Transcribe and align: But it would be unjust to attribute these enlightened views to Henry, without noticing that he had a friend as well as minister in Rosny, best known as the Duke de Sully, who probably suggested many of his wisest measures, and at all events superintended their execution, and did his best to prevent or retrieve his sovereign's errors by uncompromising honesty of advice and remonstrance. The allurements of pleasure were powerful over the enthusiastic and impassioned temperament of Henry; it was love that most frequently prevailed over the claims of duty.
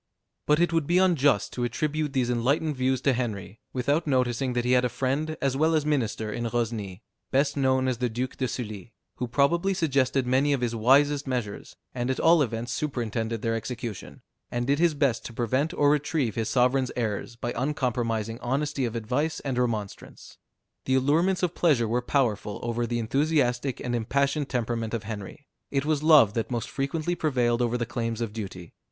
But 0.47 0.59
it 0.59 0.73
would 0.73 0.87
be 0.87 0.97
unjust 0.97 1.53
to 1.53 1.63
attribute 1.63 2.13
these 2.13 2.31
enlightened 2.31 2.75
views 2.75 3.01
to 3.01 3.13
Henry, 3.13 3.59
without 3.71 4.07
noticing 4.07 4.53
that 4.53 4.65
he 4.65 4.71
had 4.71 4.83
a 4.83 4.89
friend 4.89 5.37
as 5.39 5.55
well 5.55 5.75
as 5.75 5.85
minister 5.85 6.31
in 6.33 6.45
Rosny, 6.49 7.03
best 7.29 7.55
known 7.55 7.87
as 7.87 7.99
the 7.99 8.09
Duke 8.09 8.35
de 8.35 8.47
Sully, 8.47 8.93
who 9.17 9.27
probably 9.27 9.75
suggested 9.75 10.25
many 10.25 10.53
of 10.53 10.61
his 10.61 10.75
wisest 10.75 11.27
measures, 11.27 11.75
and 11.93 12.09
at 12.09 12.19
all 12.19 12.41
events 12.41 12.73
superintended 12.73 13.43
their 13.43 13.53
execution, 13.53 14.23
and 14.49 14.65
did 14.65 14.79
his 14.79 14.95
best 14.95 15.23
to 15.25 15.33
prevent 15.33 15.71
or 15.71 15.91
retrieve 15.91 16.33
his 16.33 16.49
sovereign's 16.49 16.91
errors 16.95 17.35
by 17.35 17.53
uncompromising 17.55 18.39
honesty 18.39 18.85
of 18.85 18.95
advice 18.95 19.39
and 19.41 19.59
remonstrance. 19.59 20.39
The 20.85 20.95
allurements 20.95 21.43
of 21.43 21.53
pleasure 21.53 21.87
were 21.87 22.01
powerful 22.01 22.59
over 22.63 22.87
the 22.87 22.97
enthusiastic 22.97 23.79
and 23.79 23.93
impassioned 23.95 24.49
temperament 24.49 24.95
of 24.95 25.03
Henry; 25.03 25.45
it 25.69 25.85
was 25.85 26.01
love 26.01 26.33
that 26.33 26.49
most 26.49 26.71
frequently 26.71 27.13
prevailed 27.13 27.61
over 27.61 27.77
the 27.77 27.85
claims 27.85 28.19
of 28.19 28.33
duty. 28.33 28.73